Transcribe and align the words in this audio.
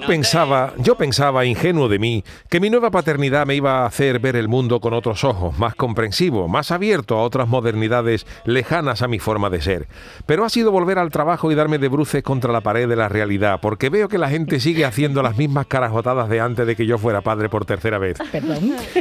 Yo 0.00 0.06
pensaba, 0.06 0.72
yo 0.78 0.94
pensaba, 0.96 1.44
ingenuo 1.44 1.86
de 1.88 1.98
mí, 1.98 2.24
que 2.48 2.58
mi 2.58 2.70
nueva 2.70 2.90
paternidad 2.90 3.46
me 3.46 3.54
iba 3.54 3.80
a 3.82 3.86
hacer 3.86 4.18
ver 4.18 4.34
el 4.34 4.48
mundo 4.48 4.80
con 4.80 4.94
otros 4.94 5.24
ojos, 5.24 5.58
más 5.58 5.74
comprensivo, 5.74 6.48
más 6.48 6.70
abierto 6.70 7.16
a 7.16 7.22
otras 7.22 7.48
modernidades 7.48 8.26
lejanas 8.46 9.02
a 9.02 9.08
mi 9.08 9.18
forma 9.18 9.50
de 9.50 9.60
ser. 9.60 9.88
Pero 10.24 10.46
ha 10.46 10.48
sido 10.48 10.72
volver 10.72 10.98
al 10.98 11.10
trabajo 11.10 11.52
y 11.52 11.54
darme 11.54 11.78
de 11.78 11.88
bruces 11.88 12.22
contra 12.22 12.50
la 12.50 12.62
pared 12.62 12.88
de 12.88 12.96
la 12.96 13.10
realidad, 13.10 13.60
porque 13.60 13.90
veo 13.90 14.08
que 14.08 14.16
la 14.16 14.30
gente 14.30 14.58
sigue 14.58 14.86
haciendo 14.86 15.22
las 15.22 15.36
mismas 15.36 15.66
carajotadas 15.66 16.30
de 16.30 16.40
antes 16.40 16.66
de 16.66 16.76
que 16.76 16.86
yo 16.86 16.96
fuera 16.96 17.20
padre 17.20 17.50
por 17.50 17.66
tercera 17.66 17.98
vez. 17.98 18.16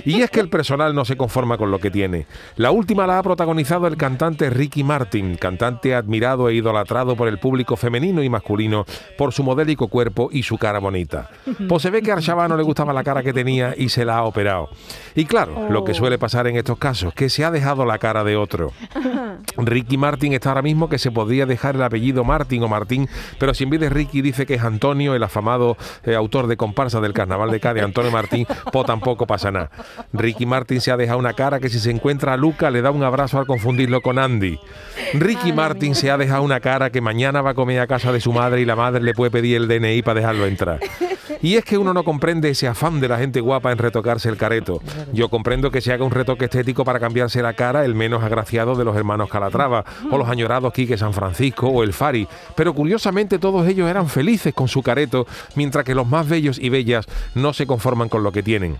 Y 0.04 0.22
es 0.22 0.30
que 0.30 0.42
el 0.42 0.50
personal 0.50 0.94
no 0.94 1.06
se 1.06 1.16
conforma 1.16 1.58
con 1.58 1.72
lo 1.72 1.80
que 1.80 1.92
tiene. 1.92 2.28
La 2.58 2.72
última 2.72 3.08
la 3.08 3.20
ha 3.20 3.24
protagonizado 3.24 3.88
el 3.88 3.96
cantante 3.96 4.50
Ricky 4.50 4.84
Martin, 4.84 5.38
cantante 5.38 5.96
admirado 5.96 6.50
e 6.50 6.56
idolatrado 6.56 7.16
por 7.16 7.30
el 7.30 7.40
público 7.40 7.78
femenino 7.78 8.22
y 8.22 8.30
masculino 8.30 8.86
por 9.18 9.32
su 9.32 9.44
modélico 9.44 9.88
cuerpo 9.88 10.30
y 10.32 10.44
su 10.44 10.58
cara 10.58 10.80
bonita. 10.80 10.89
Pues 11.68 11.82
se 11.84 11.90
ve 11.90 12.02
que 12.02 12.12
a 12.12 12.16
Arshaba 12.16 12.48
no 12.48 12.58
le 12.58 12.64
gustaba 12.64 12.94
la 12.94 13.04
cara 13.04 13.24
que 13.24 13.34
tenía 13.34 13.74
y 13.78 13.90
se 13.90 14.06
la 14.06 14.18
ha 14.18 14.24
operado. 14.24 14.70
Y 15.16 15.26
claro, 15.26 15.70
lo 15.70 15.84
que 15.84 15.94
suele 15.94 16.18
pasar 16.18 16.48
en 16.48 16.56
estos 16.56 16.78
casos, 16.78 17.14
que 17.14 17.30
se 17.30 17.44
ha 17.44 17.52
dejado 17.52 17.86
la 17.86 17.98
cara 17.98 18.24
de 18.24 18.36
otro. 18.36 18.72
Ricky 19.58 19.98
Martin 19.98 20.34
está 20.34 20.50
ahora 20.50 20.62
mismo 20.62 20.90
que 20.90 20.98
se 20.98 21.12
podría 21.12 21.46
dejar 21.46 21.76
el 21.76 21.84
apellido 21.84 22.24
Martin 22.24 22.64
o 22.64 22.68
Martín, 22.68 23.10
pero 23.38 23.54
si 23.54 23.64
en 23.64 23.70
vez 23.70 23.80
de 23.80 23.90
Ricky 23.90 24.22
dice 24.22 24.46
que 24.46 24.56
es 24.56 24.64
Antonio, 24.64 25.16
el 25.16 25.24
afamado 25.24 25.78
eh, 26.04 26.16
autor 26.16 26.48
de 26.48 26.58
comparsa 26.58 27.00
del 27.02 27.14
Carnaval 27.14 27.52
de 27.52 27.60
Cádiz, 27.60 27.84
Antonio 27.84 28.12
Martín, 28.12 28.46
pues 28.72 28.86
tampoco 28.86 29.28
pasa 29.28 29.52
nada. 29.52 29.70
Ricky 30.14 30.46
Martin 30.46 30.82
se 30.82 30.92
ha 30.92 30.98
dejado 30.98 31.20
una 31.20 31.34
cara 31.34 31.60
que 31.60 31.70
si 31.70 31.80
se 31.80 31.92
encuentra 31.92 32.34
a 32.34 32.38
Luca 32.38 32.70
le 32.72 32.82
da 32.82 32.92
un 32.92 33.04
abrazo 33.04 33.40
al 33.40 33.46
confundirlo 33.46 34.02
con 34.02 34.20
Andy. 34.20 34.60
Ricky 35.14 35.54
Martin 35.54 35.96
se 35.96 36.12
ha 36.12 36.18
dejado 36.18 36.44
una 36.44 36.60
cara 36.60 36.90
que 36.90 37.02
mañana 37.02 37.42
va 37.42 37.52
a 37.52 37.54
comer 37.54 37.80
a 37.80 37.88
casa 37.88 38.12
de 38.12 38.20
su 38.20 38.32
madre 38.32 38.62
y 38.62 38.66
la 38.66 38.76
madre 38.76 39.02
le 39.02 39.14
puede 39.14 39.32
pedir 39.32 39.58
el 39.58 39.68
DNI 39.68 40.02
para 40.02 40.20
dejarlo 40.20 40.46
entrar. 40.46 40.79
Y 41.42 41.56
es 41.56 41.64
que 41.64 41.78
uno 41.78 41.94
no 41.94 42.04
comprende 42.04 42.50
ese 42.50 42.68
afán 42.68 43.00
de 43.00 43.08
la 43.08 43.18
gente 43.18 43.40
guapa 43.40 43.72
en 43.72 43.78
retocarse 43.78 44.30
el 44.30 44.38
careto. 44.38 44.82
Yo 45.14 45.30
comprendo 45.30 45.72
que 45.72 45.80
se 45.80 45.94
haga 45.94 46.04
un 46.04 46.12
retoque 46.12 46.46
estético 46.46 46.84
para 46.84 47.00
cambiarse 47.00 47.42
la 47.42 47.54
cara 47.54 47.86
el 47.86 47.96
menos 47.96 48.24
agraciado 48.24 48.76
de 48.76 48.84
los 48.84 48.96
hermanos 48.96 49.30
Calatrava, 49.30 49.86
o 50.12 50.18
los 50.18 50.28
añorados 50.28 50.74
Quique 50.74 50.98
San 50.98 51.14
Francisco 51.14 51.68
o 51.68 51.84
el 51.84 51.94
Fari, 51.94 52.28
pero 52.56 52.74
curiosamente 52.74 53.40
todos 53.40 53.68
ellos 53.68 53.90
eran 53.90 54.10
felices 54.10 54.54
con 54.54 54.68
su 54.68 54.82
careto, 54.82 55.28
mientras 55.56 55.86
que 55.86 55.96
los 55.96 56.08
más 56.08 56.28
bellos 56.28 56.60
y 56.60 56.70
bellas 56.70 57.06
no 57.36 57.54
se 57.54 57.66
conforman 57.66 58.10
con 58.10 58.24
lo 58.24 58.32
que 58.32 58.44
tienen. 58.44 58.78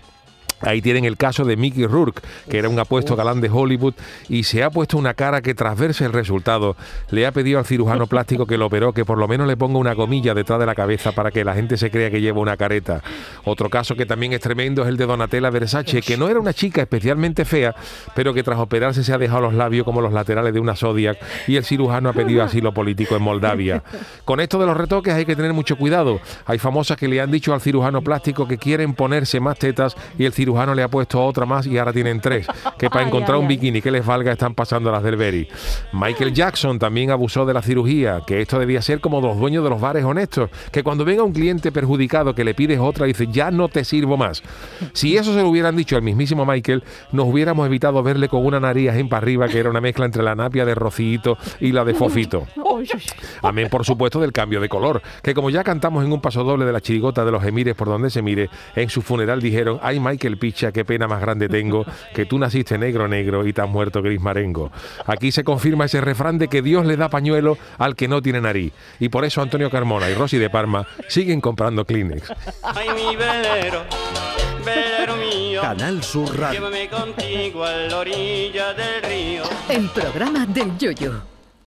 Ahí 0.60 0.82
tienen 0.82 1.04
el 1.04 1.16
caso 1.16 1.44
de 1.44 1.56
Mickey 1.56 1.86
Rourke, 1.86 2.20
que 2.48 2.58
era 2.58 2.68
un 2.68 2.78
apuesto 2.78 3.16
galán 3.16 3.40
de 3.40 3.48
Hollywood 3.48 3.94
y 4.28 4.44
se 4.44 4.62
ha 4.62 4.70
puesto 4.70 4.98
una 4.98 5.14
cara 5.14 5.40
que 5.40 5.54
tras 5.54 5.78
verse 5.78 6.04
el 6.04 6.12
resultado 6.12 6.76
le 7.10 7.26
ha 7.26 7.32
pedido 7.32 7.58
al 7.58 7.64
cirujano 7.64 8.06
plástico 8.08 8.46
que 8.46 8.58
lo 8.58 8.66
operó 8.66 8.92
que 8.92 9.04
por 9.04 9.18
lo 9.18 9.26
menos 9.26 9.46
le 9.46 9.56
ponga 9.56 9.78
una 9.78 9.94
gomilla 9.94 10.34
detrás 10.34 10.60
de 10.60 10.66
la 10.66 10.74
cabeza 10.74 11.12
para 11.12 11.30
que 11.30 11.44
la 11.44 11.54
gente 11.54 11.76
se 11.76 11.90
crea 11.90 12.10
que 12.10 12.20
lleva 12.20 12.40
una 12.40 12.56
careta. 12.56 13.02
Otro 13.44 13.70
caso 13.70 13.94
que 13.96 14.04
también 14.04 14.32
es 14.32 14.40
tremendo 14.40 14.82
es 14.82 14.88
el 14.88 14.96
de 14.96 15.06
Donatella 15.06 15.50
Versace, 15.50 16.02
que 16.02 16.16
no 16.16 16.28
era 16.28 16.38
una 16.38 16.52
chica 16.52 16.82
especialmente 16.82 17.44
fea, 17.44 17.74
pero 18.14 18.34
que 18.34 18.42
tras 18.42 18.58
operarse 18.58 19.02
se 19.02 19.14
ha 19.14 19.18
dejado 19.18 19.40
los 19.40 19.54
labios 19.54 19.84
como 19.84 20.02
los 20.02 20.12
laterales 20.12 20.52
de 20.52 20.60
una 20.60 20.76
Zodiac 20.76 21.18
y 21.46 21.56
el 21.56 21.64
cirujano 21.64 22.10
ha 22.10 22.12
pedido 22.12 22.42
asilo 22.44 22.72
político 22.72 23.16
en 23.16 23.22
Moldavia. 23.22 23.82
Con 24.26 24.40
esto 24.40 24.58
de 24.58 24.66
los 24.66 24.76
retoques 24.76 25.14
hay 25.14 25.24
que 25.24 25.36
tener 25.36 25.54
mucho 25.54 25.76
cuidado. 25.76 26.20
Hay 26.44 26.58
famosas 26.58 26.98
que 26.98 27.08
le 27.08 27.20
han 27.20 27.30
dicho 27.30 27.54
al 27.54 27.62
cirujano 27.62 28.02
plástico 28.02 28.46
que 28.46 28.58
quieren 28.58 28.94
ponerse 28.94 29.40
más 29.40 29.58
tetas 29.58 29.96
y 30.18 30.26
el 30.26 30.32
cirujano 30.32 30.49
cirujano 30.50 30.74
le 30.74 30.82
ha 30.82 30.88
puesto 30.88 31.24
otra 31.24 31.46
más 31.46 31.66
y 31.66 31.78
ahora 31.78 31.92
tienen 31.92 32.20
tres. 32.20 32.46
Que 32.76 32.90
para 32.90 33.02
Ay, 33.02 33.08
encontrar 33.08 33.36
ay, 33.36 33.42
un 33.42 33.48
bikini 33.48 33.80
que 33.80 33.90
les 33.90 34.04
valga 34.04 34.32
están 34.32 34.54
pasando 34.54 34.90
las 34.90 35.02
del 35.02 35.16
Berry. 35.16 35.48
Michael 35.92 36.32
Jackson 36.32 36.78
también 36.78 37.10
abusó 37.10 37.46
de 37.46 37.54
la 37.54 37.62
cirugía, 37.62 38.22
que 38.26 38.40
esto 38.40 38.58
debía 38.58 38.82
ser 38.82 39.00
como 39.00 39.20
los 39.20 39.38
dueños 39.38 39.62
de 39.62 39.70
los 39.70 39.80
bares 39.80 40.04
honestos, 40.04 40.50
que 40.72 40.82
cuando 40.82 41.04
venga 41.04 41.22
un 41.22 41.32
cliente 41.32 41.70
perjudicado 41.70 42.34
que 42.34 42.44
le 42.44 42.54
pides 42.54 42.80
otra, 42.80 43.06
dice, 43.06 43.28
ya 43.28 43.50
no 43.50 43.68
te 43.68 43.84
sirvo 43.84 44.16
más. 44.16 44.42
Si 44.92 45.16
eso 45.16 45.32
se 45.32 45.40
lo 45.40 45.48
hubieran 45.48 45.76
dicho 45.76 45.96
al 45.96 46.02
mismísimo 46.02 46.44
Michael, 46.44 46.82
nos 47.12 47.26
hubiéramos 47.26 47.66
evitado 47.66 48.02
verle 48.02 48.28
con 48.28 48.44
una 48.44 48.58
nariz 48.58 48.90
en 48.90 49.08
para 49.08 49.22
arriba, 49.22 49.48
que 49.48 49.58
era 49.58 49.70
una 49.70 49.80
mezcla 49.80 50.04
entre 50.06 50.22
la 50.22 50.34
napia 50.34 50.64
de 50.64 50.74
Rocito 50.74 51.38
y 51.60 51.72
la 51.72 51.84
de 51.84 51.94
Fofito. 51.94 52.46
Amén, 53.42 53.68
por 53.70 53.84
supuesto, 53.84 54.20
del 54.20 54.32
cambio 54.32 54.60
de 54.60 54.68
color. 54.68 55.02
Que 55.22 55.34
como 55.34 55.50
ya 55.50 55.62
cantamos 55.62 56.04
en 56.04 56.12
un 56.12 56.20
paso 56.20 56.44
doble 56.44 56.64
de 56.64 56.72
la 56.72 56.80
chirigota 56.80 57.24
de 57.24 57.30
los 57.30 57.44
emires 57.44 57.74
por 57.74 57.88
donde 57.88 58.10
se 58.10 58.22
mire, 58.22 58.48
en 58.74 58.88
su 58.88 59.02
funeral 59.02 59.40
dijeron, 59.40 59.78
ay 59.82 60.00
Michael 60.00 60.38
Picha, 60.40 60.72
qué 60.72 60.84
pena 60.84 61.06
más 61.06 61.20
grande 61.20 61.48
tengo, 61.48 61.84
que 62.14 62.26
tú 62.26 62.38
naciste 62.38 62.76
negro 62.78 63.06
negro 63.06 63.46
y 63.46 63.52
te 63.52 63.60
has 63.60 63.68
muerto 63.68 64.02
gris 64.02 64.20
marengo. 64.20 64.72
Aquí 65.06 65.30
se 65.30 65.44
confirma 65.44 65.84
ese 65.84 66.00
refrán 66.00 66.38
de 66.38 66.48
que 66.48 66.62
Dios 66.62 66.84
le 66.86 66.96
da 66.96 67.08
pañuelo 67.08 67.58
al 67.78 67.94
que 67.94 68.08
no 68.08 68.20
tiene 68.22 68.40
nariz. 68.40 68.72
Y 68.98 69.08
por 69.10 69.24
eso 69.24 69.42
Antonio 69.42 69.70
Carmona 69.70 70.10
y 70.10 70.14
Rosy 70.14 70.38
de 70.38 70.50
Parma 70.50 70.86
siguen 71.08 71.40
comprando 71.40 71.84
Kleenex. 71.84 72.32
Ay, 72.62 72.88
mi 72.94 73.14
velero, 73.14 73.84
velero 74.64 75.16
mío, 75.16 75.60
Canal 75.60 76.02
Sur 76.02 76.36
Radio. 76.38 76.58
llévame 76.58 76.88
contigo 76.88 77.64
a 77.64 77.72
la 77.72 77.98
orilla 77.98 78.72
del 78.72 79.02
río. 79.02 79.42
El 79.68 79.88
programa 79.90 80.46
del 80.46 80.76
Yoyo. 80.78 81.29